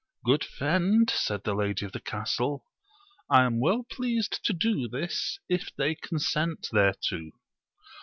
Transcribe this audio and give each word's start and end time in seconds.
Good 0.25 0.43
friend, 0.43 1.07
said 1.11 1.43
the 1.43 1.53
lady 1.53 1.85
of 1.85 1.91
the 1.91 1.99
castle, 1.99 2.65
I 3.29 3.43
am 3.43 3.59
well 3.59 3.83
pleased 3.83 4.43
to 4.45 4.51
do 4.51 4.87
this, 4.87 5.37
if 5.47 5.69
they 5.75 5.93
consent 5.93 6.69
thereto. 6.71 7.29